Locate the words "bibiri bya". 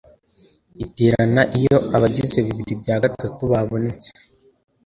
2.45-2.95